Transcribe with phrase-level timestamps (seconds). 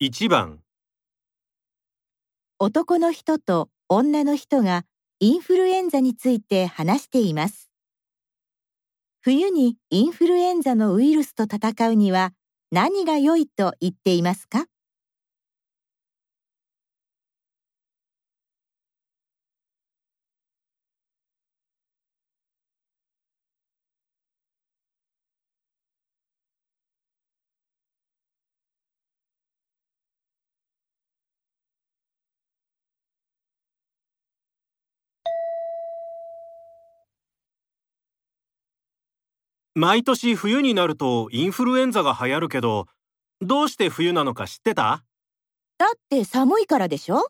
[0.00, 0.62] 1番
[2.60, 4.84] 男の人と女の人が
[5.20, 7.68] インフルエンザについて話しています。
[9.20, 12.32] 冬にインフルエンザのウイルスと戦うには
[12.70, 14.66] 何が良いと言っていますか？
[39.74, 42.86] 毎年冬になるとインフルエンザが流行るけど、
[43.40, 45.04] どうして冬なのか知ってた？
[45.78, 47.26] だって寒いからでしょ？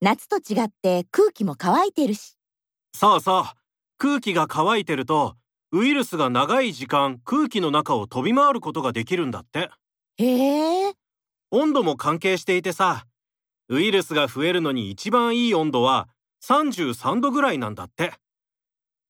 [0.00, 2.36] 夏と違って空気も乾いてるし。
[2.94, 3.44] そうそう。
[3.98, 5.36] 空気が乾いてると、
[5.70, 9.70] ウイルスが長い時間空気の中を飛び回ることができるんだって。
[10.18, 10.92] へえ、
[11.50, 13.06] 温度も関係していてさ、
[13.68, 16.08] ウイルスが増えるのに一番いい温度は
[16.44, 18.12] 33度ぐらいなんだって。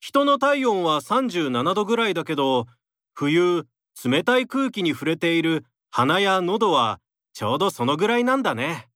[0.02, 2.66] 人の体温は37度ぐらいだけど、
[3.14, 3.68] 冬、
[4.04, 6.98] 冷たい空気に触れている鼻や喉は
[7.32, 8.88] ちょうどそのぐらいなんだね。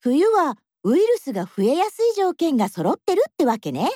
[0.00, 3.88] 冬はウイルスが増えやすい条件が揃ってるってわけね。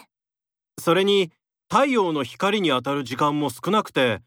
[0.81, 1.31] それに、
[1.71, 4.23] 太陽の光に当たる時間も少なくて、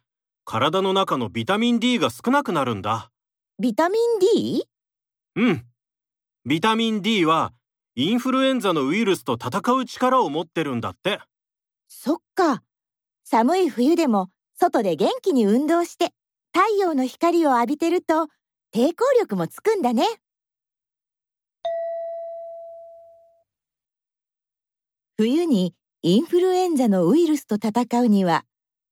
[0.46, 3.10] 体の中のビタミン D が少なくなるんだ。
[3.60, 4.68] ビタミン D?
[5.38, 5.66] うん。
[6.46, 7.52] ビタミン D は、
[7.96, 11.20] インフルエンザのウイルスと戦う力を持ってるんだって。
[11.88, 12.64] そっか。
[13.24, 16.14] 寒い冬でも外で元気に運動して
[16.54, 18.28] 太陽の光を浴びてると
[18.74, 20.06] 抵抗力もつくんだね。
[25.18, 28.46] 冬にインフルエンザのウイルスと戦うには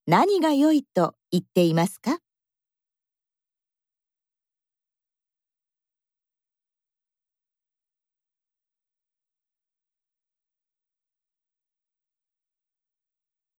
[0.06, 2.18] 何が良いと言っていますか？